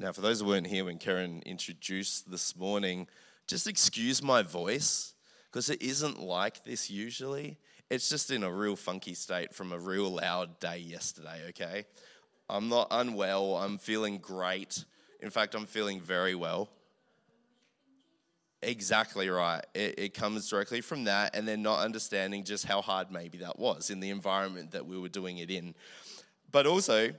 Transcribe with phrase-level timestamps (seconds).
[0.00, 3.08] Now, for those who weren't here when Karen introduced this morning,
[3.48, 5.14] just excuse my voice
[5.50, 7.58] because it isn't like this usually.
[7.90, 11.84] It's just in a real funky state from a real loud day yesterday, okay?
[12.48, 14.84] I'm not unwell, I'm feeling great.
[15.20, 16.68] In fact, I'm feeling very well.
[18.62, 19.64] Exactly right.
[19.74, 23.58] It, it, comes directly from that, and then not understanding just how hard maybe that
[23.58, 25.74] was in the environment that we were doing it in.
[26.50, 27.10] But also,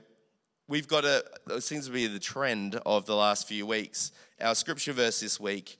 [0.70, 4.12] we've got a, it seems to be the trend of the last few weeks.
[4.40, 5.76] Our scripture verse this week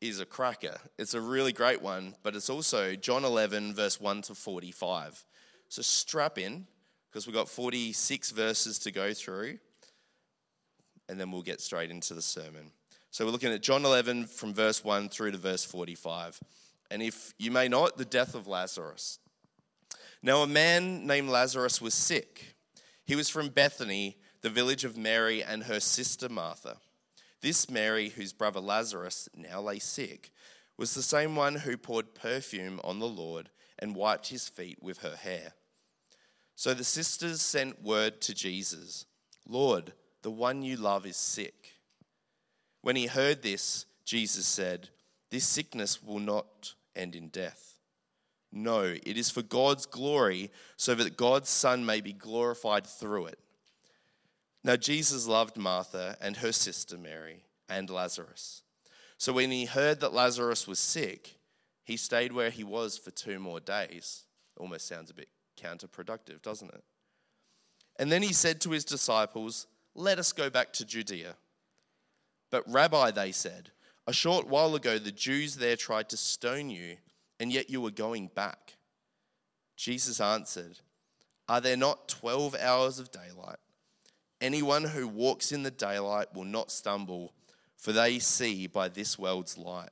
[0.00, 0.76] is a cracker.
[0.98, 5.24] It's a really great one, but it's also John 11, verse 1 to 45.
[5.68, 6.66] So strap in,
[7.08, 9.58] because we've got 46 verses to go through,
[11.08, 12.72] and then we'll get straight into the sermon.
[13.12, 16.40] So we're looking at John 11 from verse 1 through to verse 45.
[16.90, 19.20] And if you may know it, the death of Lazarus.
[20.22, 22.56] Now, a man named Lazarus was sick.
[23.08, 26.76] He was from Bethany, the village of Mary and her sister Martha.
[27.40, 30.30] This Mary, whose brother Lazarus now lay sick,
[30.76, 34.98] was the same one who poured perfume on the Lord and wiped his feet with
[34.98, 35.54] her hair.
[36.54, 39.06] So the sisters sent word to Jesus
[39.48, 41.76] Lord, the one you love is sick.
[42.82, 44.90] When he heard this, Jesus said,
[45.30, 47.77] This sickness will not end in death
[48.50, 53.38] no, it is for God's glory, so that God's Son may be glorified through it.
[54.64, 58.62] Now, Jesus loved Martha and her sister Mary and Lazarus.
[59.18, 61.38] So when he heard that Lazarus was sick,
[61.84, 64.24] he stayed where he was for two more days.
[64.56, 65.28] Almost sounds a bit
[65.60, 66.84] counterproductive, doesn't it?
[67.98, 71.34] And then he said to his disciples, Let us go back to Judea.
[72.50, 73.70] But, Rabbi, they said,
[74.06, 76.96] a short while ago the Jews there tried to stone you
[77.40, 78.74] and yet you are going back.
[79.76, 80.80] Jesus answered,
[81.48, 83.58] Are there not 12 hours of daylight?
[84.40, 87.32] Anyone who walks in the daylight will not stumble,
[87.76, 89.90] for they see by this world's light.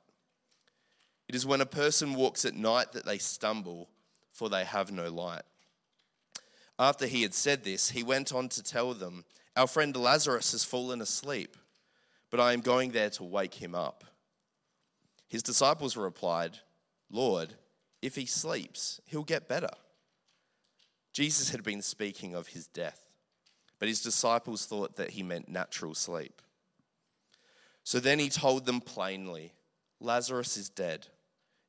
[1.27, 3.89] It is when a person walks at night that they stumble,
[4.31, 5.41] for they have no light.
[6.79, 9.25] After he had said this, he went on to tell them,
[9.55, 11.57] Our friend Lazarus has fallen asleep,
[12.29, 14.05] but I am going there to wake him up.
[15.27, 16.59] His disciples replied,
[17.09, 17.53] Lord,
[18.01, 19.69] if he sleeps, he'll get better.
[21.13, 23.09] Jesus had been speaking of his death,
[23.79, 26.41] but his disciples thought that he meant natural sleep.
[27.83, 29.53] So then he told them plainly
[29.99, 31.07] Lazarus is dead,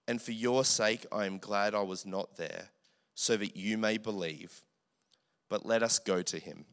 [0.06, 2.68] and for your sake I am glad I was not there,
[3.14, 4.62] so that you may believe.
[5.48, 6.66] But let us go to him.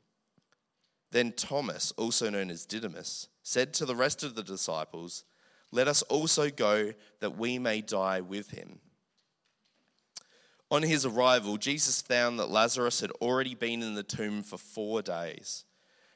[1.12, 5.24] Then Thomas, also known as Didymus, said to the rest of the disciples,
[5.72, 8.80] let us also go that we may die with him.
[10.72, 15.02] On his arrival, Jesus found that Lazarus had already been in the tomb for four
[15.02, 15.64] days.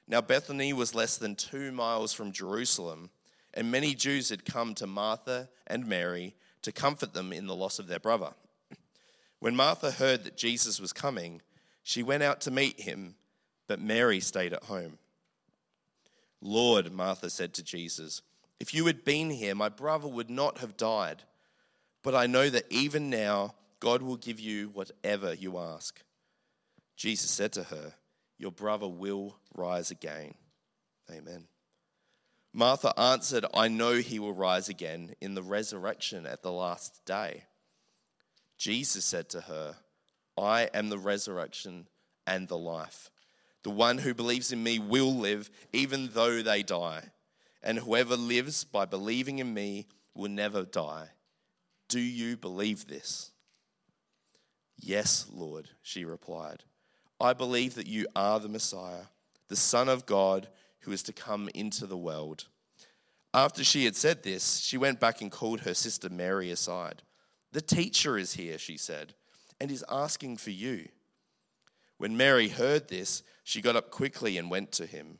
[0.08, 3.12] Now, Bethany was less than two miles from Jerusalem,
[3.54, 7.78] and many Jews had come to Martha and Mary to comfort them in the loss
[7.78, 8.32] of their brother.
[9.40, 11.42] When Martha heard that Jesus was coming,
[11.84, 13.16] she went out to meet him,
[13.68, 14.98] but Mary stayed at home.
[16.42, 18.22] Lord, Martha said to Jesus,
[18.60, 21.24] if you had been here, my brother would not have died.
[22.04, 26.02] But I know that even now, God will give you whatever you ask.
[26.98, 27.94] Jesus said to her,
[28.38, 30.34] Your brother will rise again.
[31.10, 31.48] Amen.
[32.54, 37.44] Martha answered, I know he will rise again in the resurrection at the last day.
[38.58, 39.76] Jesus said to her,
[40.38, 41.88] I am the resurrection
[42.28, 43.10] and the life.
[43.64, 47.12] The one who believes in me will live even though they die
[47.62, 51.10] and whoever lives by believing in me will never die.
[51.88, 53.32] Do you believe this?
[54.78, 56.64] Yes, Lord, she replied.
[57.20, 59.08] I believe that you are the Messiah,
[59.50, 60.48] the Son of God
[60.82, 62.46] who is to come into the world.
[63.34, 67.04] After she had said this, she went back and called her sister Mary aside.
[67.52, 69.14] The teacher is here, she said,
[69.60, 70.88] and is asking for you.
[71.98, 75.20] When Mary heard this, she got up quickly and went to him.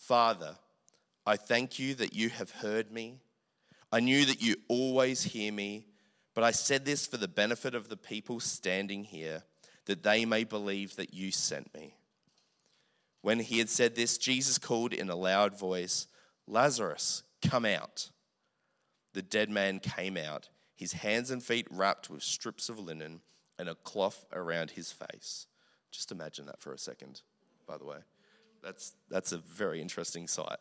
[0.00, 0.56] Father,
[1.26, 3.20] I thank you that you have heard me.
[3.92, 5.86] I knew that you always hear me,
[6.34, 9.42] but I said this for the benefit of the people standing here,
[9.84, 11.94] that they may believe that you sent me.
[13.20, 16.06] When he had said this, Jesus called in a loud voice,
[16.46, 18.10] Lazarus, come out.
[19.12, 23.20] The dead man came out, his hands and feet wrapped with strips of linen
[23.58, 25.46] and a cloth around his face.
[25.90, 27.20] Just imagine that for a second,
[27.66, 27.98] by the way.
[28.62, 30.58] That's, that's a very interesting sight.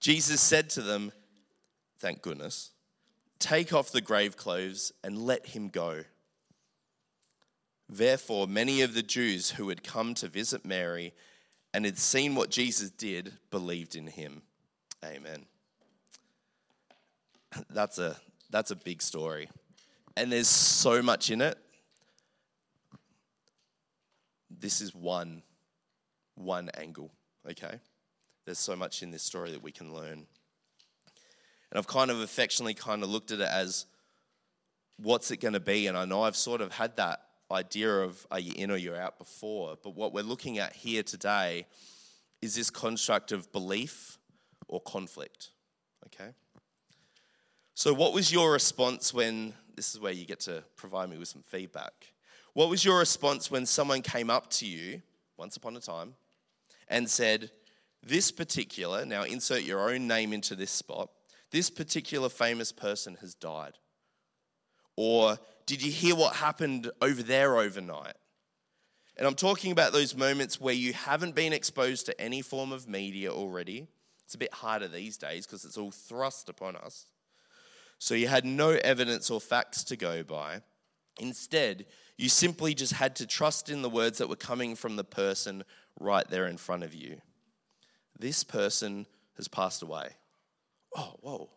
[0.00, 1.12] Jesus said to them,
[1.98, 2.72] Thank goodness,
[3.38, 6.02] take off the grave clothes and let him go.
[7.88, 11.14] Therefore, many of the Jews who had come to visit Mary
[11.72, 14.42] and had seen what Jesus did believed in him.
[15.04, 15.46] Amen.
[17.70, 18.16] That's a,
[18.50, 19.48] that's a big story.
[20.16, 21.56] And there's so much in it.
[24.50, 25.42] This is one
[26.34, 27.12] one angle,
[27.50, 27.80] okay?
[28.44, 30.26] There's so much in this story that we can learn.
[31.70, 33.86] And I've kind of affectionately kind of looked at it as
[34.98, 35.86] what's it going to be?
[35.86, 37.20] And I know I've sort of had that
[37.50, 41.02] idea of are you in or you're out before, but what we're looking at here
[41.02, 41.66] today
[42.42, 44.18] is this construct of belief
[44.68, 45.50] or conflict,
[46.06, 46.30] okay?
[47.74, 51.28] So, what was your response when this is where you get to provide me with
[51.28, 51.92] some feedback?
[52.52, 55.02] What was your response when someone came up to you
[55.36, 56.14] once upon a time
[56.88, 57.50] and said,
[58.02, 61.10] This particular, now insert your own name into this spot,
[61.50, 63.74] this particular famous person has died?
[64.96, 68.14] Or did you hear what happened over there overnight?
[69.16, 72.88] And I'm talking about those moments where you haven't been exposed to any form of
[72.88, 73.86] media already.
[74.24, 77.06] It's a bit harder these days because it's all thrust upon us.
[77.98, 80.60] So you had no evidence or facts to go by.
[81.20, 81.86] Instead,
[82.18, 85.64] you simply just had to trust in the words that were coming from the person
[85.98, 87.20] right there in front of you.
[88.18, 89.06] This person
[89.36, 90.08] has passed away.
[90.96, 91.50] Oh, whoa.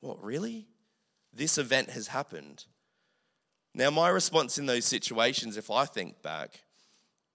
[0.00, 0.66] What, really?
[1.32, 2.64] This event has happened.
[3.74, 6.60] Now, my response in those situations, if I think back,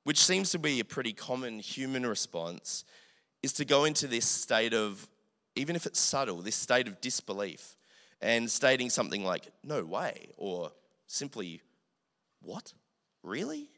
[0.04, 2.84] which seems to be a pretty common human response,
[3.42, 5.08] is to go into this state of,
[5.56, 7.76] even if it's subtle, this state of disbelief
[8.22, 10.72] and stating something like, no way, or
[11.08, 11.62] simply,
[12.42, 12.74] what?
[13.24, 13.70] Really?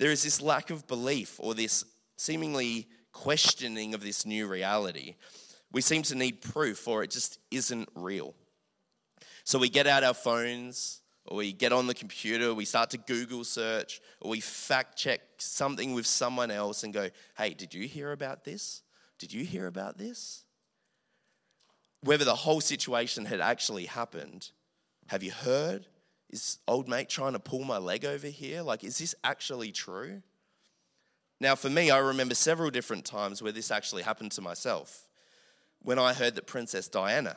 [0.00, 1.84] There is this lack of belief or this
[2.16, 5.16] seemingly questioning of this new reality.
[5.72, 8.34] We seem to need proof or it just isn't real.
[9.44, 12.98] So we get out our phones or we get on the computer, we start to
[12.98, 17.86] Google search or we fact check something with someone else and go, hey, did you
[17.86, 18.82] hear about this?
[19.18, 20.44] Did you hear about this?
[22.00, 24.50] Whether the whole situation had actually happened,
[25.08, 25.86] have you heard?
[26.30, 28.62] Is old mate trying to pull my leg over here?
[28.62, 30.22] Like, is this actually true?
[31.40, 35.06] Now, for me, I remember several different times where this actually happened to myself.
[35.82, 37.36] When I heard that Princess Diana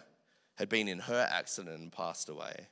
[0.56, 2.68] had been in her accident and passed away.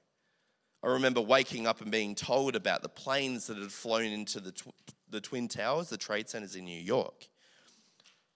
[0.84, 4.52] I remember waking up and being told about the planes that had flown into the,
[4.52, 4.74] tw-
[5.10, 7.28] the Twin Towers, the trade centers in New York.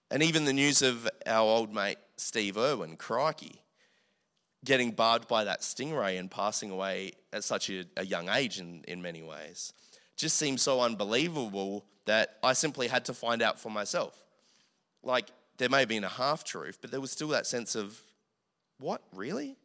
[0.09, 3.61] And even the news of our old mate Steve Irwin, crikey
[4.65, 8.83] getting barbed by that stingray and passing away at such a, a young age in,
[8.87, 9.71] in many ways
[10.17, 14.21] just seemed so unbelievable that I simply had to find out for myself.
[15.03, 17.99] Like, there may have been a half truth, but there was still that sense of,
[18.79, 19.57] what, really?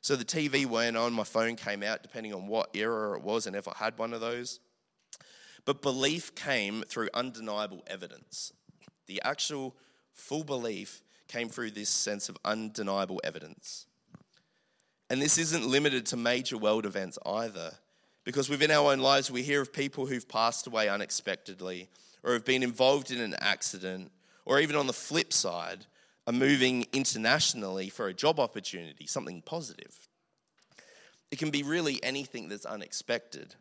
[0.00, 3.46] So the TV went on, my phone came out, depending on what era it was
[3.46, 4.60] and if I had one of those.
[5.64, 8.52] But belief came through undeniable evidence.
[9.06, 9.74] The actual
[10.12, 13.86] full belief came through this sense of undeniable evidence.
[15.10, 17.72] And this isn't limited to major world events either,
[18.24, 21.88] because within our own lives, we hear of people who've passed away unexpectedly,
[22.22, 24.10] or have been involved in an accident,
[24.44, 25.86] or even on the flip side,
[26.26, 30.08] are moving internationally for a job opportunity, something positive.
[31.30, 33.54] It can be really anything that's unexpected.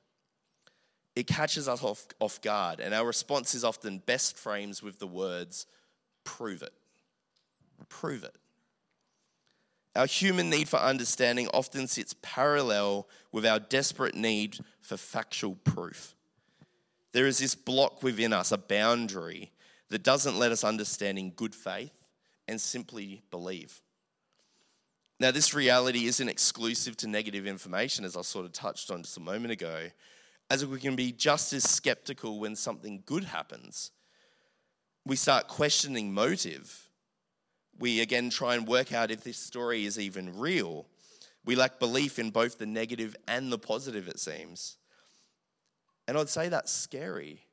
[1.15, 5.07] It catches us off, off guard, and our response is often best framed with the
[5.07, 5.65] words,
[6.23, 6.73] prove it.
[7.89, 8.35] Prove it.
[9.97, 16.15] Our human need for understanding often sits parallel with our desperate need for factual proof.
[17.13, 19.51] There is this block within us, a boundary
[19.89, 21.91] that doesn't let us understand in good faith
[22.47, 23.81] and simply believe.
[25.19, 29.17] Now, this reality isn't exclusive to negative information, as I sort of touched on just
[29.17, 29.87] a moment ago,
[30.51, 33.89] as we can be just as skeptical when something good happens.
[35.05, 36.86] We start questioning motive.
[37.79, 40.85] We again try and work out if this story is even real.
[41.45, 44.77] We lack belief in both the negative and the positive, it seems.
[46.07, 47.45] And I'd say that's scary.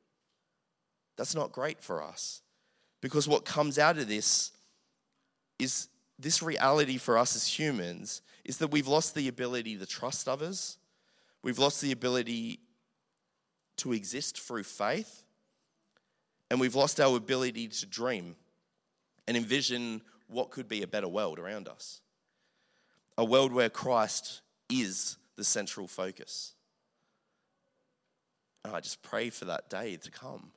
[1.17, 2.41] That's not great for us.
[3.01, 4.51] Because what comes out of this
[5.59, 10.27] is this reality for us as humans is that we've lost the ability to trust
[10.27, 10.77] others.
[11.43, 12.59] We've lost the ability
[13.77, 15.23] to exist through faith.
[16.49, 18.35] And we've lost our ability to dream
[19.27, 22.01] and envision what could be a better world around us.
[23.17, 26.53] A world where Christ is the central focus.
[28.63, 30.51] And I just pray for that day to come.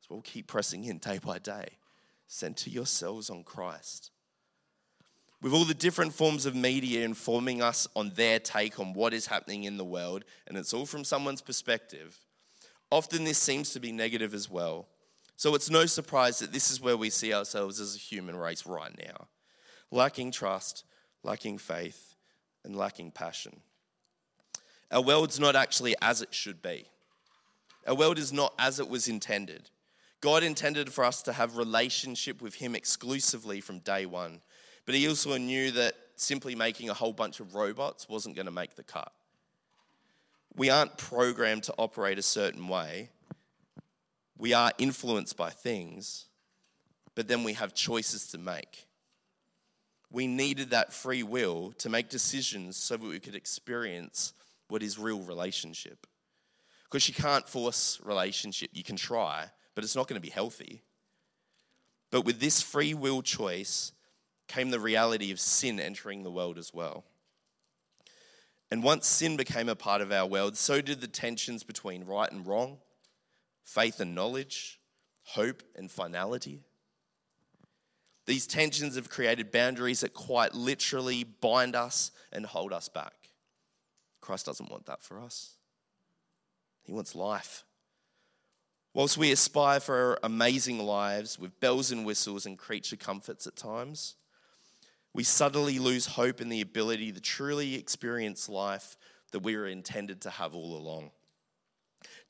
[0.00, 1.78] So we'll keep pressing in day by day.
[2.26, 4.10] Center yourselves on Christ.
[5.40, 9.26] With all the different forms of media informing us on their take on what is
[9.26, 12.18] happening in the world, and it's all from someone's perspective,
[12.90, 14.88] often this seems to be negative as well.
[15.36, 18.66] So it's no surprise that this is where we see ourselves as a human race
[18.66, 19.28] right now
[19.90, 20.84] lacking trust,
[21.22, 22.16] lacking faith,
[22.64, 23.60] and lacking passion.
[24.90, 26.86] Our world's not actually as it should be.
[27.86, 29.70] Our world is not as it was intended.
[30.20, 34.40] God intended for us to have relationship with him exclusively from day 1.
[34.86, 38.52] But he also knew that simply making a whole bunch of robots wasn't going to
[38.52, 39.12] make the cut.
[40.54, 43.10] We aren't programmed to operate a certain way.
[44.42, 46.26] We are influenced by things,
[47.14, 48.88] but then we have choices to make.
[50.10, 54.32] We needed that free will to make decisions so that we could experience
[54.66, 56.08] what is real relationship.
[56.82, 58.70] Because you can't force relationship.
[58.72, 59.44] You can try,
[59.76, 60.82] but it's not going to be healthy.
[62.10, 63.92] But with this free will choice
[64.48, 67.04] came the reality of sin entering the world as well.
[68.72, 72.32] And once sin became a part of our world, so did the tensions between right
[72.32, 72.78] and wrong,
[73.64, 74.80] faith and knowledge,
[75.24, 76.60] hope and finality.
[78.26, 83.14] These tensions have created boundaries that quite literally bind us and hold us back.
[84.20, 85.54] Christ doesn't want that for us.
[86.84, 87.64] He wants life.
[88.94, 94.16] Whilst we aspire for amazing lives with bells and whistles and creature comforts at times,
[95.14, 98.96] we subtly lose hope in the ability to truly experience life
[99.32, 101.10] that we were intended to have all along.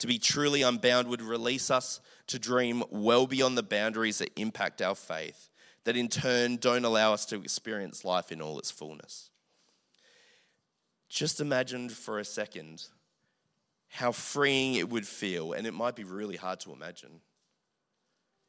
[0.03, 4.81] To be truly unbound would release us to dream well beyond the boundaries that impact
[4.81, 5.49] our faith,
[5.85, 9.29] that in turn don't allow us to experience life in all its fullness.
[11.07, 12.83] Just imagine for a second
[13.87, 17.21] how freeing it would feel, and it might be really hard to imagine.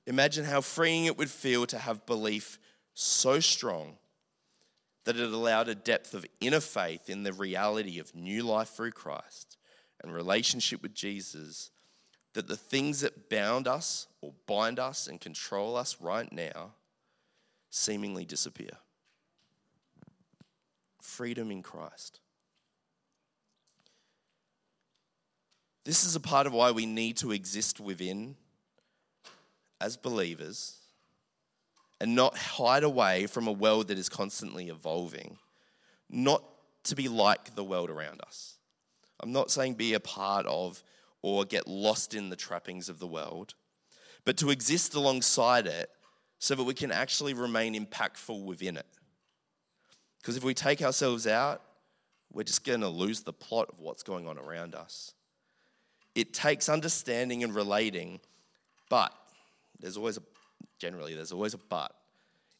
[0.08, 2.58] Imagine how freeing it would feel to have belief
[2.94, 3.96] so strong
[5.04, 8.90] that it allowed a depth of inner faith in the reality of new life through
[8.90, 9.56] Christ
[10.04, 11.70] and relationship with Jesus
[12.34, 16.72] that the things that bound us or bind us and control us right now
[17.70, 18.70] seemingly disappear.
[21.00, 22.20] Freedom in Christ.
[25.84, 28.36] This is a part of why we need to exist within
[29.80, 30.78] as believers
[32.00, 35.38] and not hide away from a world that is constantly evolving,
[36.08, 36.42] not
[36.84, 38.53] to be like the world around us.
[39.24, 40.84] I'm not saying be a part of
[41.22, 43.54] or get lost in the trappings of the world,
[44.26, 45.88] but to exist alongside it
[46.38, 48.84] so that we can actually remain impactful within it.
[50.20, 51.62] Because if we take ourselves out,
[52.34, 55.14] we're just going to lose the plot of what's going on around us.
[56.14, 58.20] It takes understanding and relating,
[58.90, 59.14] but
[59.80, 60.22] there's always a,
[60.78, 61.94] generally, there's always a but.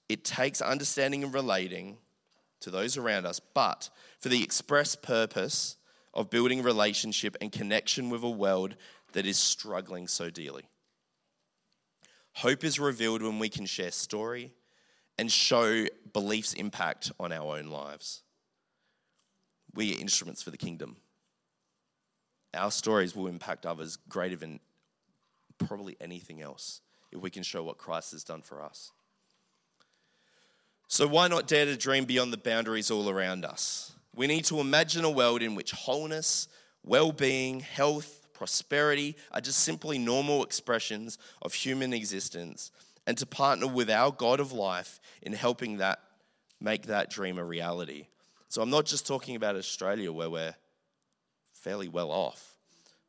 [0.09, 1.99] It takes understanding and relating
[2.61, 5.77] to those around us, but for the express purpose
[6.15, 8.77] of building relationship and connection with a world
[9.13, 10.65] that is struggling so dearly.
[12.35, 14.53] Hope is revealed when we can share story
[15.19, 18.23] and show belief's impact on our own lives.
[19.75, 20.97] We are instruments for the kingdom
[22.55, 24.61] our stories will impact others greater than
[25.59, 26.81] probably anything else
[27.13, 28.93] if we can show what Christ has done for us.
[30.89, 33.93] So, why not dare to dream beyond the boundaries all around us?
[34.17, 36.49] We need to imagine a world in which wholeness,
[36.85, 42.71] well being, health, prosperity are just simply normal expressions of human existence,
[43.07, 46.01] and to partner with our God of life in helping that
[46.61, 48.07] make that dream a reality.
[48.49, 50.55] So I'm not just talking about Australia where we're
[51.53, 52.55] fairly well off,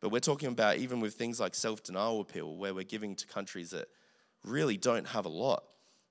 [0.02, 3.28] but we're talking about even with things like self denial appeal, where we're giving to
[3.28, 3.90] countries that
[4.44, 5.64] really don't have a lot,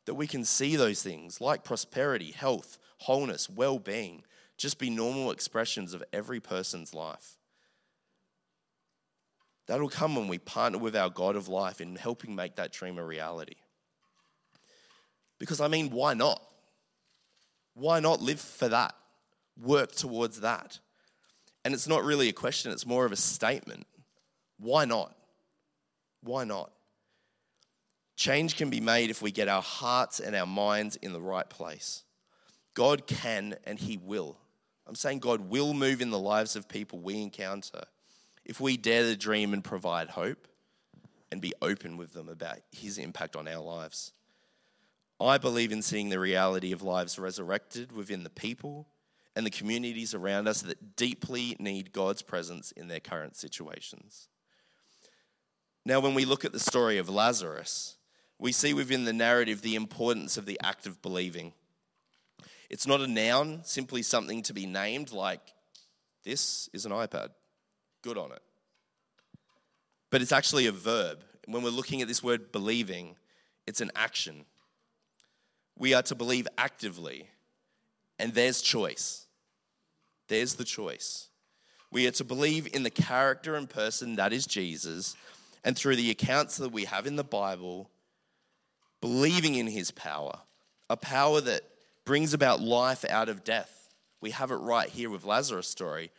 [0.04, 4.22] that we can see those things like prosperity, health, wholeness, well being
[4.56, 7.38] just be normal expressions of every person's life.
[9.66, 12.98] That'll come when we partner with our God of life in helping make that dream
[12.98, 13.56] a reality.
[15.38, 16.42] Because, I mean, why not?
[17.74, 18.94] Why not live for that?
[19.60, 20.78] Work towards that.
[21.64, 23.86] And it's not really a question, it's more of a statement.
[24.58, 25.14] Why not?
[26.22, 26.70] Why not?
[28.16, 31.48] Change can be made if we get our hearts and our minds in the right
[31.48, 32.04] place.
[32.74, 34.36] God can and He will.
[34.86, 37.84] I'm saying God will move in the lives of people we encounter
[38.44, 40.46] if we dare to dream and provide hope
[41.32, 44.12] and be open with them about His impact on our lives.
[45.20, 48.88] I believe in seeing the reality of lives resurrected within the people
[49.34, 54.28] and the communities around us that deeply need God's presence in their current situations.
[55.84, 57.96] Now, when we look at the story of Lazarus,
[58.38, 61.52] we see within the narrative the importance of the act of believing.
[62.74, 65.54] It's not a noun, simply something to be named, like
[66.24, 67.28] this is an iPad.
[68.02, 68.42] Good on it.
[70.10, 71.22] But it's actually a verb.
[71.46, 73.14] When we're looking at this word believing,
[73.64, 74.44] it's an action.
[75.78, 77.28] We are to believe actively,
[78.18, 79.28] and there's choice.
[80.26, 81.28] There's the choice.
[81.92, 85.14] We are to believe in the character and person that is Jesus,
[85.62, 87.88] and through the accounts that we have in the Bible,
[89.00, 90.40] believing in his power,
[90.90, 91.62] a power that
[92.04, 93.88] brings about life out of death.
[94.20, 96.10] We have it right here with Lazarus' story.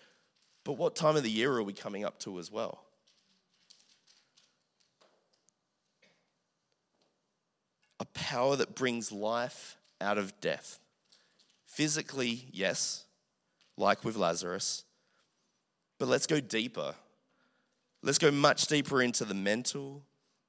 [0.64, 2.84] But what time of the year are we coming up to as well?
[8.00, 10.80] A power that brings life out of death.
[11.66, 13.06] Physically, yes,
[13.78, 14.84] like with Lazarus.
[16.00, 16.96] But let's go deeper.
[18.02, 20.04] Let's go much deeper into the mental,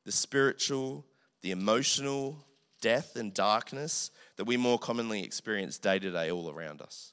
[0.05, 1.05] the spiritual,
[1.43, 2.45] the emotional
[2.81, 7.13] death and darkness that we more commonly experience day to day all around us.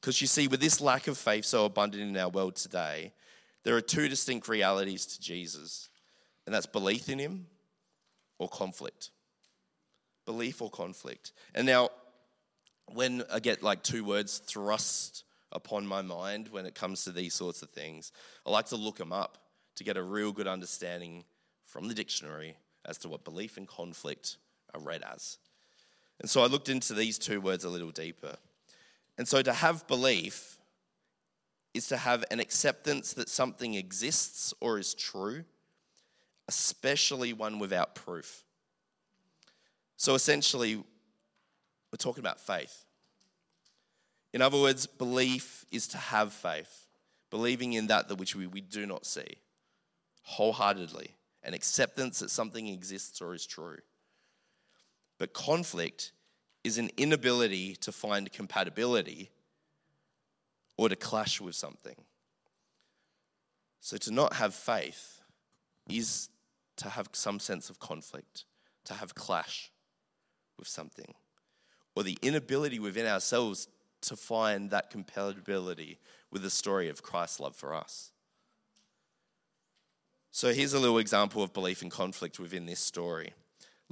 [0.00, 3.12] Because you see, with this lack of faith so abundant in our world today,
[3.64, 5.88] there are two distinct realities to Jesus,
[6.44, 7.46] and that's belief in him
[8.38, 9.10] or conflict.
[10.26, 11.32] Belief or conflict.
[11.54, 11.90] And now,
[12.86, 17.34] when I get like two words thrust upon my mind when it comes to these
[17.34, 18.10] sorts of things,
[18.44, 19.38] I like to look them up
[19.76, 21.24] to get a real good understanding
[21.64, 24.38] from the dictionary as to what belief and conflict
[24.74, 25.38] are read as.
[26.20, 28.36] And so I looked into these two words a little deeper.
[29.18, 30.58] And so to have belief
[31.74, 35.44] is to have an acceptance that something exists or is true,
[36.48, 38.44] especially one without proof.
[39.96, 42.84] So essentially, we're talking about faith.
[44.32, 46.86] In other words, belief is to have faith,
[47.30, 49.36] believing in that, that which we, we do not see,
[50.22, 51.10] wholeheartedly,
[51.42, 53.78] an acceptance that something exists or is true.
[55.18, 56.12] But conflict
[56.64, 59.30] is an inability to find compatibility
[60.76, 61.96] or to clash with something.
[63.80, 65.20] So to not have faith
[65.88, 66.28] is
[66.76, 68.44] to have some sense of conflict,
[68.84, 69.70] to have clash
[70.58, 71.14] with something,
[71.94, 73.68] or the inability within ourselves
[74.02, 75.98] to find that compatibility
[76.30, 78.12] with the story of Christ's love for us.
[80.30, 83.34] So here's a little example of belief and conflict within this story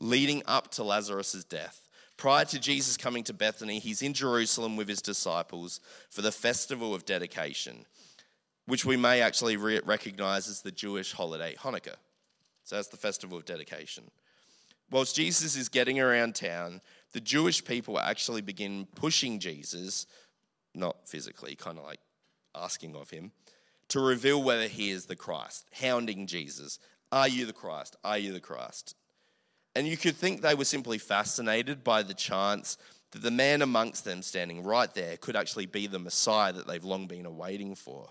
[0.00, 1.86] leading up to Lazarus' death.
[2.16, 6.94] Prior to Jesus coming to Bethany, he's in Jerusalem with his disciples for the festival
[6.94, 7.86] of dedication,
[8.66, 11.96] which we may actually re- recognize as the Jewish holiday Hanukkah.
[12.64, 14.04] So that's the festival of dedication.
[14.90, 16.80] Whilst Jesus is getting around town,
[17.12, 20.06] the Jewish people actually begin pushing Jesus,
[20.74, 22.00] not physically, kind of like
[22.54, 23.32] asking of him,
[23.88, 26.78] to reveal whether he is the Christ, hounding Jesus.
[27.12, 27.96] Are you the Christ?
[28.04, 28.94] Are you the Christ?
[29.74, 32.76] And you could think they were simply fascinated by the chance
[33.12, 36.84] that the man amongst them standing right there could actually be the Messiah that they've
[36.84, 38.08] long been awaiting for.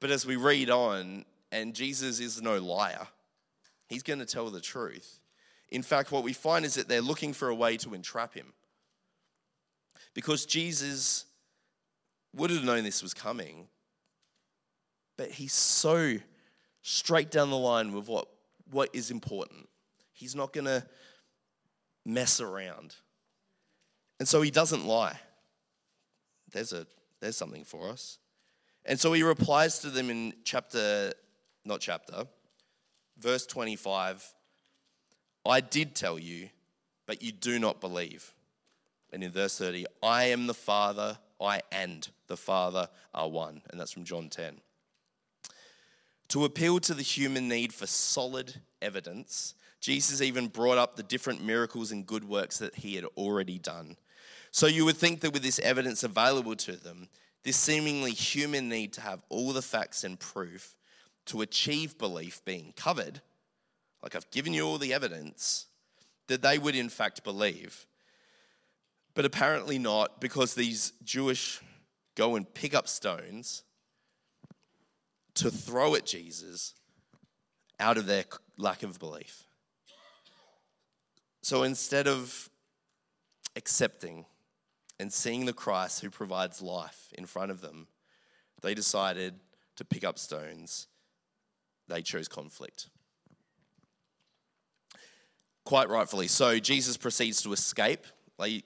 [0.00, 3.06] But as we read on, and Jesus is no liar,
[3.88, 5.20] he's going to tell the truth.
[5.70, 8.52] In fact, what we find is that they're looking for a way to entrap him.
[10.14, 11.26] Because Jesus
[12.34, 13.68] would have known this was coming,
[15.16, 16.16] but he's so
[16.82, 18.28] straight down the line with what,
[18.70, 19.68] what is important.
[20.18, 20.84] He's not going to
[22.04, 22.96] mess around.
[24.18, 25.16] And so he doesn't lie.
[26.50, 26.88] There's, a,
[27.20, 28.18] there's something for us.
[28.84, 31.12] And so he replies to them in chapter,
[31.64, 32.24] not chapter,
[33.18, 34.34] verse 25
[35.46, 36.50] I did tell you,
[37.06, 38.34] but you do not believe.
[39.12, 43.62] And in verse 30, I am the Father, I and the Father are one.
[43.70, 44.60] And that's from John 10.
[46.30, 51.44] To appeal to the human need for solid evidence, Jesus even brought up the different
[51.44, 53.96] miracles and good works that he had already done.
[54.50, 57.08] So you would think that with this evidence available to them,
[57.44, 60.74] this seemingly human need to have all the facts and proof
[61.26, 63.20] to achieve belief being covered,
[64.02, 65.66] like I've given you all the evidence,
[66.26, 67.86] that they would in fact believe.
[69.14, 71.60] But apparently not, because these Jewish
[72.16, 73.62] go and pick up stones
[75.34, 76.74] to throw at Jesus
[77.78, 78.24] out of their
[78.56, 79.47] lack of belief.
[81.48, 82.50] So instead of
[83.56, 84.26] accepting
[85.00, 87.86] and seeing the Christ who provides life in front of them,
[88.60, 89.32] they decided
[89.76, 90.88] to pick up stones.
[91.88, 92.90] They chose conflict.
[95.64, 96.28] Quite rightfully.
[96.28, 98.04] So Jesus proceeds to escape.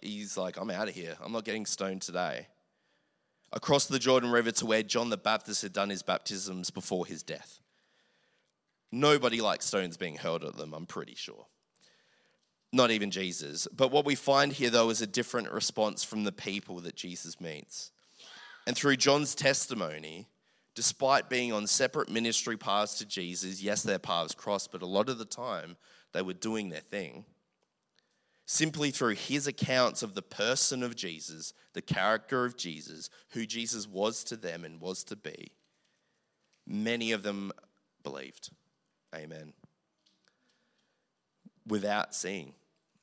[0.00, 1.16] He's like, I'm out of here.
[1.22, 2.48] I'm not getting stoned today.
[3.52, 7.22] Across the Jordan River to where John the Baptist had done his baptisms before his
[7.22, 7.60] death.
[8.90, 11.46] Nobody likes stones being hurled at them, I'm pretty sure
[12.72, 13.68] not even Jesus.
[13.74, 17.40] But what we find here, though, is a different response from the people that Jesus
[17.40, 17.90] meets.
[18.66, 20.26] And through John's testimony,
[20.74, 25.08] despite being on separate ministry paths to Jesus, yes, their paths crossed, but a lot
[25.08, 25.76] of the time
[26.12, 27.24] they were doing their thing.
[28.46, 33.86] Simply through his accounts of the person of Jesus, the character of Jesus, who Jesus
[33.86, 35.52] was to them and was to be,
[36.66, 37.52] many of them
[38.02, 38.50] believed.
[39.14, 39.52] Amen.
[41.66, 42.54] Without seeing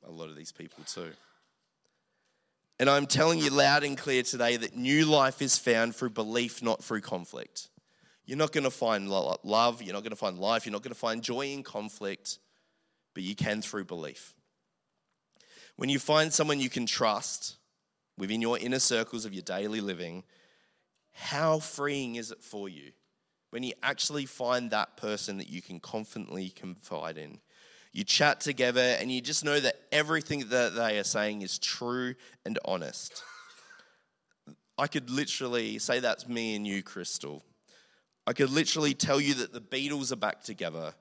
[0.06, 1.10] a lot of these people too.
[2.78, 6.62] And I'm telling you loud and clear today that new life is found through belief,
[6.62, 7.68] not through conflict.
[8.24, 10.94] You're not going to find love, you're not going to find life, you're not going
[10.94, 12.38] to find joy in conflict,
[13.12, 14.34] but you can through belief.
[15.76, 17.56] When you find someone you can trust
[18.16, 20.24] within your inner circles of your daily living,
[21.12, 22.92] how freeing is it for you
[23.50, 27.40] when you actually find that person that you can confidently confide in?
[27.92, 32.14] You chat together and you just know that everything that they are saying is true
[32.44, 33.22] and honest.
[34.78, 37.42] I could literally say that's me and you, Crystal.
[38.26, 40.94] I could literally tell you that the Beatles are back together.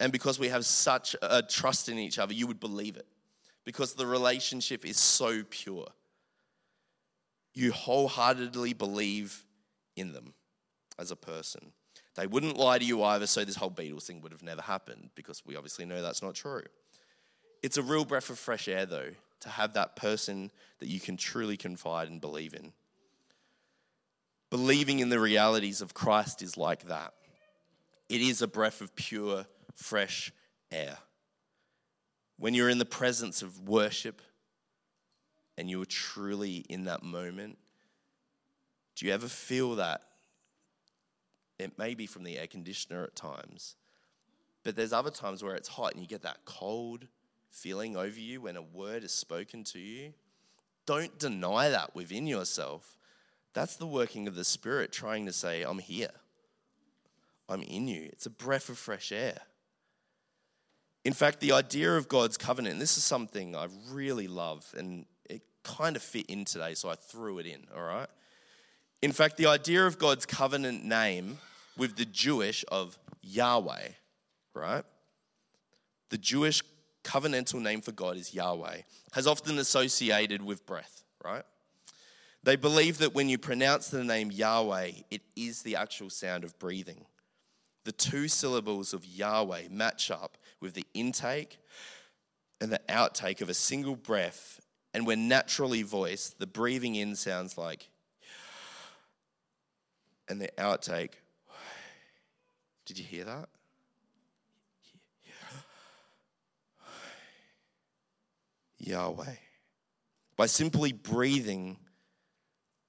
[0.00, 3.06] And because we have such a trust in each other, you would believe it.
[3.64, 5.86] Because the relationship is so pure.
[7.54, 9.44] You wholeheartedly believe
[9.96, 10.34] in them
[10.98, 11.72] as a person.
[12.18, 15.10] They wouldn't lie to you either, so this whole Beatles thing would have never happened
[15.14, 16.64] because we obviously know that's not true.
[17.62, 20.50] It's a real breath of fresh air, though, to have that person
[20.80, 22.72] that you can truly confide and believe in.
[24.50, 27.14] Believing in the realities of Christ is like that.
[28.08, 30.32] It is a breath of pure, fresh
[30.72, 30.98] air.
[32.36, 34.22] When you're in the presence of worship
[35.56, 37.58] and you're truly in that moment,
[38.96, 40.02] do you ever feel that
[41.58, 43.76] it may be from the air conditioner at times,
[44.64, 47.06] but there's other times where it's hot and you get that cold
[47.50, 50.12] feeling over you when a word is spoken to you.
[50.86, 52.96] Don't deny that within yourself.
[53.54, 56.10] That's the working of the Spirit trying to say, I'm here.
[57.48, 58.08] I'm in you.
[58.12, 59.38] It's a breath of fresh air.
[61.04, 65.06] In fact, the idea of God's covenant, and this is something I really love, and
[65.24, 68.08] it kind of fit in today, so I threw it in, all right?
[69.00, 71.38] In fact, the idea of God's covenant name
[71.78, 73.88] with the Jewish of Yahweh,
[74.54, 74.84] right?
[76.10, 76.62] The Jewish
[77.04, 81.44] covenantal name for God is Yahweh, has often associated with breath, right?
[82.42, 86.58] They believe that when you pronounce the name Yahweh, it is the actual sound of
[86.58, 87.04] breathing.
[87.84, 91.58] The two syllables of Yahweh match up with the intake
[92.60, 94.60] and the outtake of a single breath.
[94.92, 97.88] And when naturally voiced, the breathing in sounds like,
[100.28, 101.12] and the outtake
[102.88, 103.50] did you hear that?
[108.78, 109.34] Yahweh.
[110.36, 111.76] By simply breathing,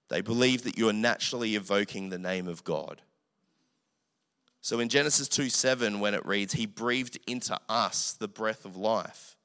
[0.07, 3.01] they believe that you are naturally evoking the name of God.
[4.61, 8.77] So in Genesis 2 7, when it reads, He breathed into us the breath of
[8.77, 9.35] life,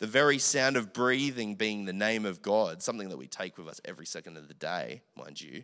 [0.00, 3.68] the very sound of breathing being the name of God, something that we take with
[3.68, 5.62] us every second of the day, mind you,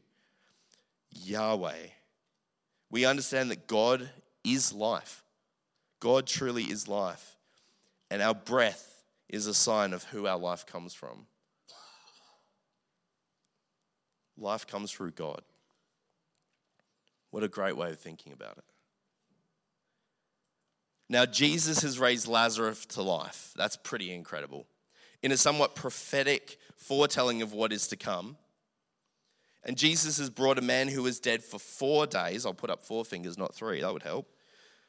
[1.10, 1.88] Yahweh.
[2.92, 4.08] We understand that God
[4.54, 5.22] is life.
[6.00, 7.36] God truly is life.
[8.10, 11.26] And our breath is a sign of who our life comes from.
[14.38, 15.42] Life comes through God.
[17.30, 18.64] What a great way of thinking about it.
[21.08, 23.52] Now, Jesus has raised Lazarus to life.
[23.56, 24.66] That's pretty incredible.
[25.22, 28.36] in a somewhat prophetic foretelling of what is to come.
[29.64, 32.46] And Jesus has brought a man who was dead for four days.
[32.46, 34.30] I'll put up four fingers, not three, that would help.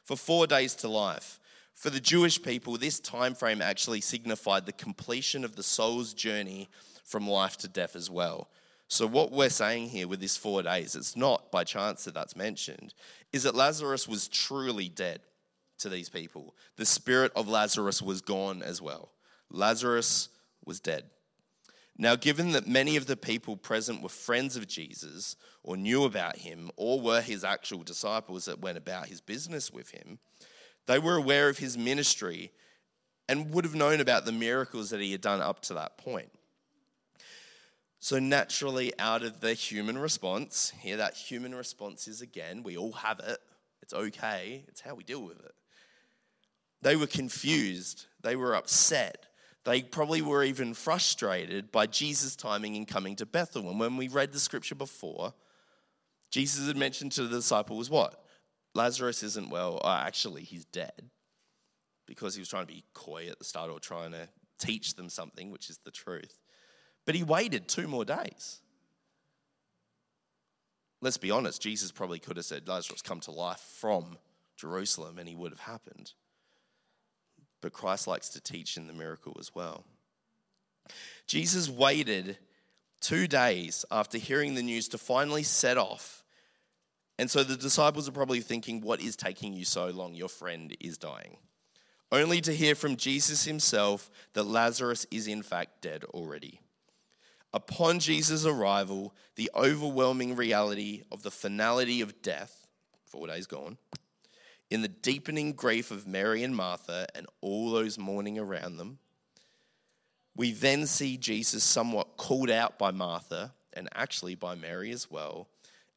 [0.08, 1.38] For four days to life.
[1.74, 6.70] For the Jewish people, this time frame actually signified the completion of the soul's journey
[7.04, 8.48] from life to death as well.
[8.88, 12.38] So, what we're saying here with this four days, it's not by chance that that's
[12.38, 12.94] mentioned,
[13.34, 15.20] is that Lazarus was truly dead
[15.80, 16.56] to these people.
[16.78, 19.12] The spirit of Lazarus was gone as well.
[19.52, 20.30] Lazarus
[20.66, 21.04] was dead.
[21.98, 26.38] Now, given that many of the people present were friends of Jesus or knew about
[26.38, 30.20] him or were his actual disciples that went about his business with him,
[30.86, 32.52] they were aware of his ministry
[33.28, 36.30] and would have known about the miracles that he had done up to that point.
[38.00, 42.94] So, naturally, out of the human response, here that human response is again, we all
[42.94, 43.40] have it.
[43.82, 44.64] It's okay.
[44.68, 45.56] It's how we deal with it.
[46.82, 48.06] They were confused.
[48.22, 49.26] They were upset.
[49.68, 53.70] They probably were even frustrated by Jesus' timing in coming to Bethel.
[53.70, 55.34] And when we read the scripture before,
[56.32, 58.24] Jesus had mentioned to the disciples what?
[58.74, 59.82] Lazarus isn't well.
[59.84, 61.10] Oh, actually, he's dead.
[62.06, 65.10] Because he was trying to be coy at the start or trying to teach them
[65.10, 66.40] something, which is the truth.
[67.06, 68.62] But he waited two more days.
[71.02, 74.18] Let's be honest, Jesus probably could have said, Lazarus, come to life from
[74.56, 76.14] Jerusalem, and he would have happened.
[77.62, 79.84] But Christ likes to teach in the miracle as well.
[81.26, 82.38] Jesus waited
[83.02, 86.24] two days after hearing the news to finally set off.
[87.20, 90.14] And so the disciples are probably thinking, What is taking you so long?
[90.14, 91.38] Your friend is dying.
[92.12, 96.62] Only to hear from Jesus himself that Lazarus is in fact dead already.
[97.54, 102.68] Upon Jesus' arrival, the overwhelming reality of the finality of death,
[103.06, 103.78] four days gone,
[104.70, 109.00] in the deepening grief of Mary and Martha and all those mourning around them,
[110.36, 115.48] we then see Jesus somewhat called out by Martha and actually by Mary as well,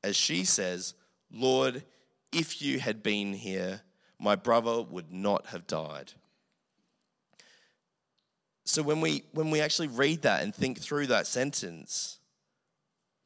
[0.03, 0.95] as she says,
[1.33, 1.83] Lord,
[2.33, 3.83] if you had been here,
[4.19, 6.13] my brother would not have died.
[8.65, 12.19] So when we when we actually read that and think through that sentence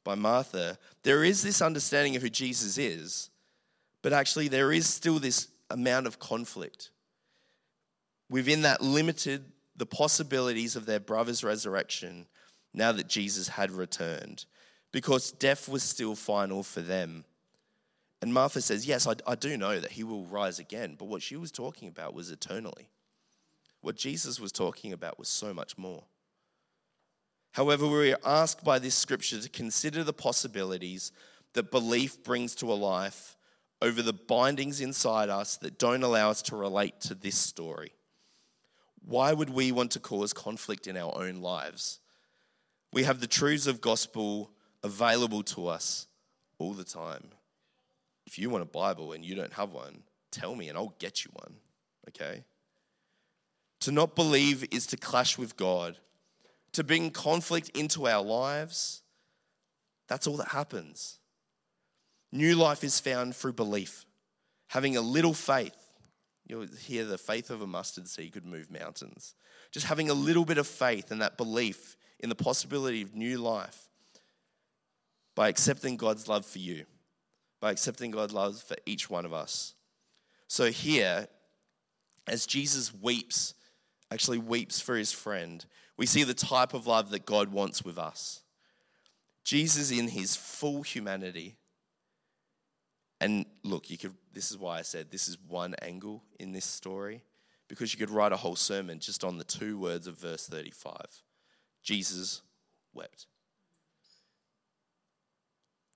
[0.03, 3.31] by Martha, there is this understanding of who Jesus is,
[4.05, 6.91] but actually there is still this amount of conflict
[8.29, 12.27] within that limited the possibilities of their brother's resurrection
[12.75, 14.45] now that Jesus had returned
[14.93, 17.25] because death was still final for them.
[18.21, 21.23] And Martha says, Yes, I, I do know that he will rise again, but what
[21.23, 22.91] she was talking about was eternally.
[23.81, 26.05] What Jesus was talking about was so much more.
[27.53, 31.11] However, we are asked by this scripture to consider the possibilities
[31.55, 33.37] that belief brings to a life
[33.85, 37.93] over the bindings inside us that don't allow us to relate to this story.
[39.05, 42.01] Why would we want to cause conflict in our own lives?
[42.95, 44.51] We have the truths of gospel
[44.83, 46.07] available to us
[46.59, 47.29] all the time.
[48.27, 51.27] If you want a Bible and you don't have one, tell me and I'll get
[51.27, 51.57] you one,
[52.09, 52.43] okay?
[53.81, 55.99] To not believe is to clash with God.
[56.73, 59.03] To bring conflict into our lives,
[60.09, 61.19] that's all that happens.
[62.35, 64.05] New life is found through belief.
[64.67, 65.77] Having a little faith.
[66.47, 69.35] You'll hear the faith of a mustard seed could move mountains.
[69.73, 73.39] Just having a little bit of faith and that belief in the possibility of new
[73.39, 73.89] life
[75.35, 76.85] by accepting God's love for you,
[77.61, 79.75] by accepting God's love for each one of us.
[80.47, 81.29] So, here,
[82.27, 83.55] as Jesus weeps
[84.15, 85.65] actually weeps for his friend.
[85.97, 88.43] We see the type of love that God wants with us.
[89.43, 91.57] Jesus in his full humanity.
[93.21, 96.65] And look, you could this is why I said this is one angle in this
[96.65, 97.23] story
[97.69, 100.97] because you could write a whole sermon just on the two words of verse 35.
[101.83, 102.43] Jesus
[102.93, 103.27] wept.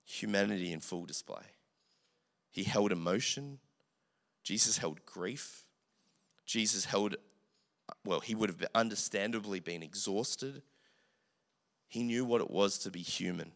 [0.05, 1.43] Humanity in full display.
[2.51, 3.59] He held emotion.
[4.43, 5.65] Jesus held grief.
[6.47, 7.17] Jesus held
[8.05, 10.63] well, he would have understandably been exhausted.
[11.89, 13.53] He knew what it was to be human.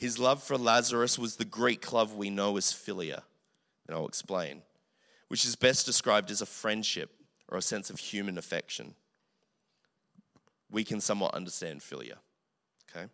[0.00, 3.20] His love for Lazarus was the Greek love we know as philia,
[3.86, 4.62] and I'll explain,
[5.28, 7.10] which is best described as a friendship
[7.50, 8.94] or a sense of human affection.
[10.70, 12.14] We can somewhat understand philia,
[12.88, 13.08] okay?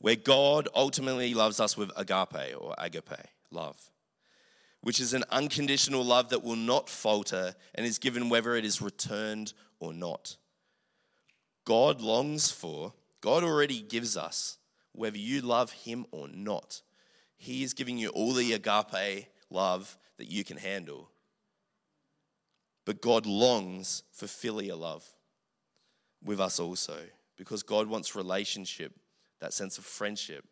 [0.00, 3.76] Where God ultimately loves us with agape or agape, love
[4.82, 8.80] which is an unconditional love that will not falter and is given whether it is
[8.80, 10.36] returned or not.
[11.66, 14.56] God longs for, God already gives us,
[15.00, 16.82] whether you love Him or not.
[17.38, 21.08] He is giving you all the agape love that you can handle.
[22.84, 25.10] But God longs for philia love,
[26.22, 26.98] with us also
[27.38, 28.92] because God wants relationship,
[29.40, 30.44] that sense of friendship,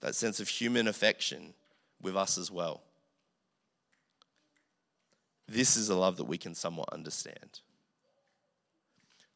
[0.00, 1.54] that sense of human affection
[2.02, 2.82] with us as well.
[5.46, 7.60] This is a love that we can somewhat understand.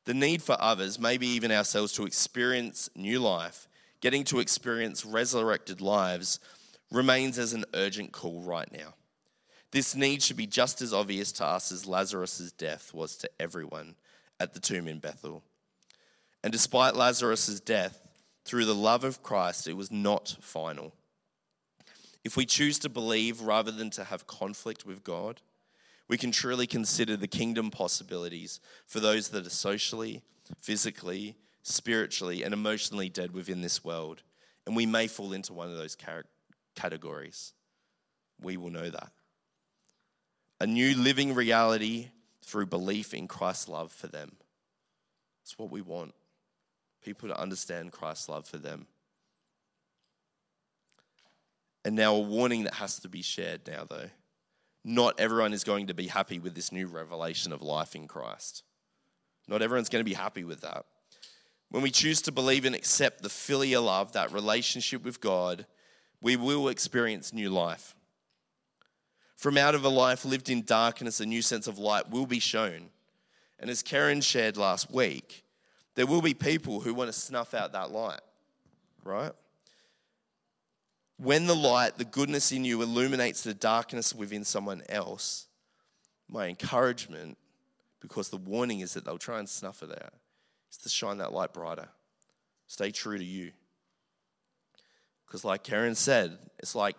[0.06, 3.68] The need for others, maybe even ourselves, to experience new life,
[4.00, 6.40] getting to experience resurrected lives,
[6.90, 8.94] remains as an urgent call right now.
[9.72, 13.94] This need should be just as obvious to us as Lazarus' death was to everyone
[14.40, 15.42] at the tomb in Bethel.
[16.42, 18.00] And despite Lazarus' death,
[18.44, 20.92] through the love of Christ, it was not final.
[22.24, 25.40] If we choose to believe rather than to have conflict with God,
[26.08, 30.22] we can truly consider the kingdom possibilities for those that are socially,
[30.60, 34.22] physically, spiritually, and emotionally dead within this world.
[34.66, 35.96] And we may fall into one of those
[36.74, 37.52] categories.
[38.40, 39.12] We will know that.
[40.60, 42.08] A new living reality
[42.44, 44.32] through belief in Christ's love for them.
[45.42, 46.14] It's what we want
[47.02, 48.86] people to understand Christ's love for them.
[51.84, 54.10] And now, a warning that has to be shared now, though.
[54.84, 58.62] Not everyone is going to be happy with this new revelation of life in Christ.
[59.48, 60.84] Not everyone's going to be happy with that.
[61.70, 65.66] When we choose to believe and accept the philia love, that relationship with God,
[66.20, 67.94] we will experience new life.
[69.36, 72.40] From out of a life lived in darkness, a new sense of light will be
[72.40, 72.90] shown.
[73.58, 75.44] And as Karen shared last week,
[75.94, 78.20] there will be people who want to snuff out that light,
[79.04, 79.32] right?
[81.18, 85.46] When the light, the goodness in you, illuminates the darkness within someone else,
[86.28, 87.38] my encouragement,
[88.00, 90.14] because the warning is that they'll try and snuff it out,
[90.70, 91.88] is to shine that light brighter.
[92.66, 93.52] Stay true to you.
[95.26, 96.96] Because, like Karen said, it's like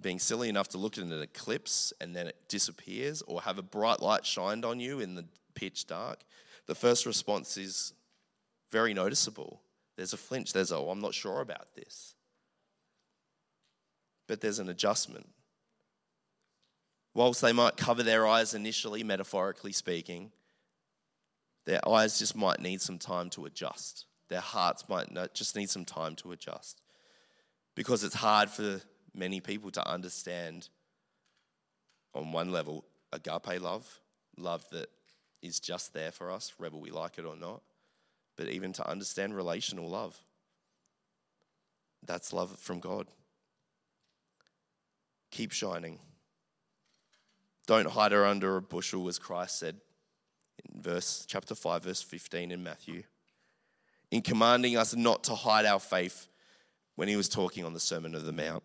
[0.00, 3.62] being silly enough to look at an eclipse and then it disappears, or have a
[3.62, 6.24] bright light shined on you in the pitch dark
[6.66, 7.92] the first response is
[8.70, 9.60] very noticeable.
[9.96, 12.14] There's a flinch, there's oh, I'm not sure about this.
[14.26, 15.28] But there's an adjustment.
[17.14, 20.32] Whilst they might cover their eyes initially, metaphorically speaking,
[21.64, 24.06] their eyes just might need some time to adjust.
[24.28, 26.80] Their hearts might just need some time to adjust.
[27.74, 28.80] Because it's hard for
[29.14, 30.68] many people to understand,
[32.14, 34.00] on one level, agape love,
[34.36, 34.88] love that
[35.42, 37.62] is just there for us, whether we like it or not,
[38.36, 40.18] but even to understand relational love.
[42.04, 43.06] That's love from God.
[45.30, 45.98] Keep shining.
[47.66, 49.76] Don't hide her under a bushel, as Christ said
[50.74, 53.02] in verse chapter 5, verse 15 in Matthew.
[54.10, 56.28] In commanding us not to hide our faith
[56.96, 58.62] when he was talking on the Sermon of the Mount.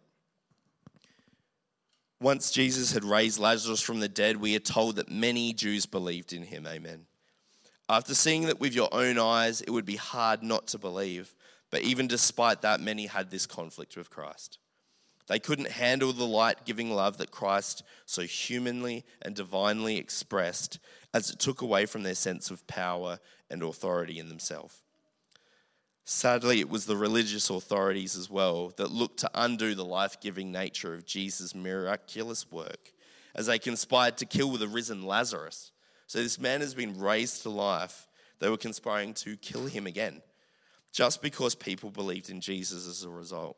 [2.19, 6.33] Once Jesus had raised Lazarus from the dead, we are told that many Jews believed
[6.33, 6.65] in him.
[6.67, 7.05] Amen.
[7.87, 11.33] After seeing that with your own eyes, it would be hard not to believe.
[11.69, 14.57] But even despite that, many had this conflict with Christ.
[15.27, 20.79] They couldn't handle the light giving love that Christ so humanly and divinely expressed,
[21.13, 24.81] as it took away from their sense of power and authority in themselves.
[26.05, 30.53] Sadly, it was the religious authorities as well that looked to undo the life giving
[30.53, 32.93] nature of Jesus' miraculous work
[33.35, 35.71] as they conspired to kill the risen Lazarus.
[36.07, 38.07] So, this man has been raised to life.
[38.39, 40.21] They were conspiring to kill him again
[40.93, 43.57] just because people believed in Jesus as a result.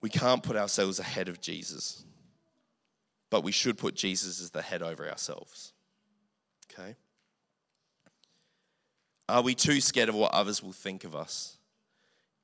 [0.00, 2.04] We can't put ourselves ahead of Jesus,
[3.30, 5.72] but we should put Jesus as the head over ourselves.
[6.70, 6.96] Okay?
[9.28, 11.56] Are we too scared of what others will think of us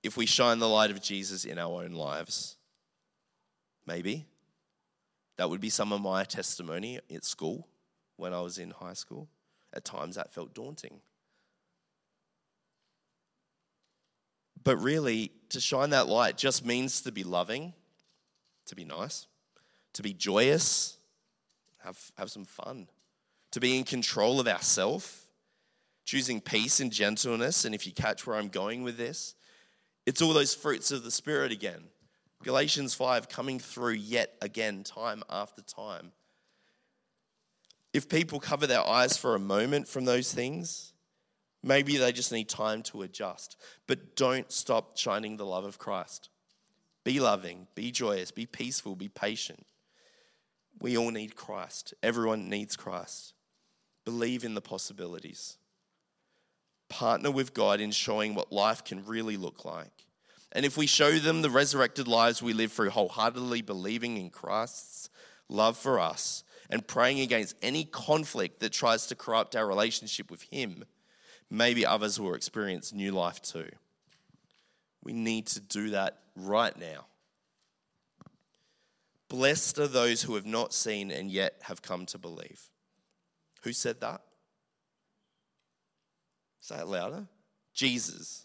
[0.02, 2.56] if we shine the light of Jesus in our own lives?
[3.86, 4.26] Maybe.
[5.36, 7.66] That would be some of my testimony at school
[8.16, 9.28] when I was in high school.
[9.74, 11.00] At times that felt daunting.
[14.64, 17.72] But really, to shine that light just means to be loving,
[18.66, 19.26] to be nice,
[19.94, 20.96] to be joyous,
[21.84, 22.88] have, have some fun,
[23.50, 25.22] to be in control of ourselves
[26.04, 27.64] choosing peace and gentleness.
[27.64, 29.34] And if you catch where I'm going with this,
[30.06, 31.84] it's all those fruits of the Spirit again.
[32.42, 36.12] Galatians 5 coming through yet again, time after time.
[37.92, 40.91] If people cover their eyes for a moment from those things,
[41.62, 43.56] maybe they just need time to adjust.
[43.86, 46.28] But don't stop shining the love of Christ.
[47.04, 49.66] Be loving, be joyous, be peaceful, be patient.
[50.80, 51.94] We all need Christ.
[52.02, 53.34] Everyone needs Christ.
[54.04, 55.58] Believe in the possibilities
[56.92, 60.04] partner with God in showing what life can really look like.
[60.52, 65.08] And if we show them the resurrected lives we live through wholeheartedly believing in Christ's
[65.48, 70.42] love for us and praying against any conflict that tries to corrupt our relationship with
[70.42, 70.84] Him,
[71.52, 73.68] maybe others will experience new life too.
[75.04, 77.04] We need to do that right now.
[79.28, 82.60] Blessed are those who have not seen and yet have come to believe.
[83.64, 84.22] Who said that?
[86.60, 87.26] Say it louder.
[87.74, 88.44] Jesus.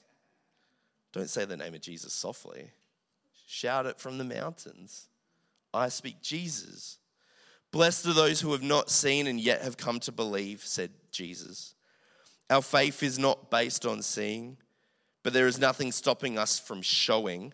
[1.14, 2.72] Don't say the name of Jesus softly.
[3.48, 5.08] Shout it from the mountains.
[5.74, 6.98] I speak Jesus.
[7.72, 11.74] Blessed are those who have not seen and yet have come to believe, said Jesus.
[12.50, 14.58] Our faith is not based on seeing,
[15.24, 17.54] but there is nothing stopping us from showing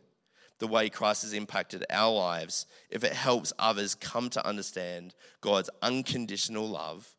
[0.60, 5.70] the way Christ has impacted our lives if it helps others come to understand God's
[5.82, 7.18] unconditional love,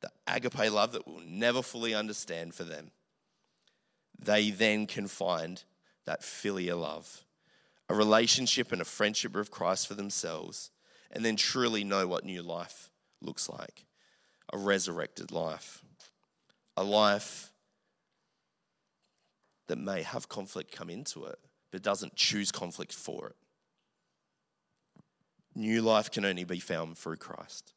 [0.00, 2.92] the agape love that we'll never fully understand for them.
[4.18, 5.62] They then can find
[6.06, 7.24] that philia love,
[7.88, 10.70] a relationship and a friendship with Christ for themselves,
[11.10, 12.90] and then truly know what new life
[13.20, 13.84] looks like
[14.52, 15.82] a resurrected life,
[16.76, 17.52] a life
[19.68, 21.38] that may have conflict come into it,
[21.70, 23.36] but doesn't choose conflict for it.
[25.54, 27.74] New life can only be found through Christ.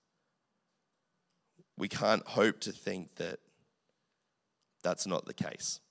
[1.78, 3.40] We can't hope to think that
[4.82, 5.82] that's not the case.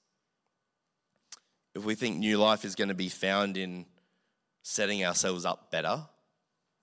[1.74, 3.84] If we think new life is going to be found in
[4.62, 6.04] setting ourselves up better,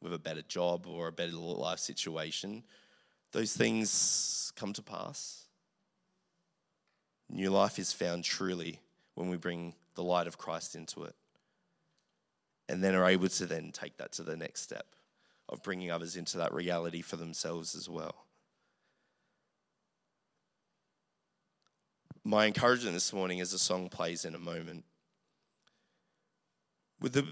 [0.02, 2.64] with a better job or a better life situation,
[3.32, 5.41] those things come to pass.
[7.32, 8.82] New life is found truly
[9.16, 11.16] when we bring the light of Christ into it.
[12.68, 14.86] And then are able to then take that to the next step
[15.48, 18.26] of bringing others into that reality for themselves as well.
[22.24, 24.84] My encouragement this morning as the song plays in a moment,
[27.00, 27.26] with the,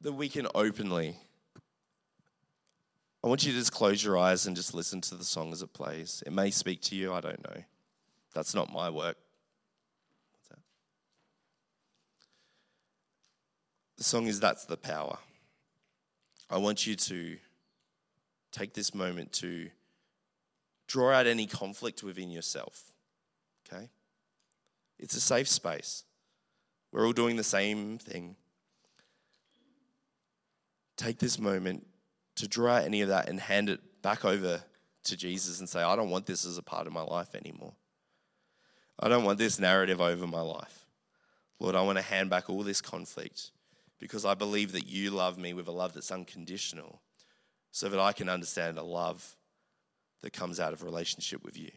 [0.00, 1.16] the we can openly,
[3.24, 5.62] I want you to just close your eyes and just listen to the song as
[5.62, 6.22] it plays.
[6.26, 7.62] It may speak to you, I don't know.
[8.34, 9.16] That's not my work.
[13.98, 15.18] The song is That's the Power.
[16.48, 17.36] I want you to
[18.52, 19.70] take this moment to
[20.86, 22.92] draw out any conflict within yourself.
[23.66, 23.88] Okay?
[25.00, 26.04] It's a safe space.
[26.92, 28.36] We're all doing the same thing.
[30.96, 31.84] Take this moment
[32.36, 34.62] to draw out any of that and hand it back over
[35.04, 37.74] to Jesus and say, I don't want this as a part of my life anymore.
[39.00, 40.86] I don't want this narrative over my life.
[41.58, 43.50] Lord, I want to hand back all this conflict
[43.98, 47.02] because I believe that you love me with a love that's unconditional
[47.70, 49.36] so that I can understand a love
[50.22, 51.70] that comes out of relationship with you.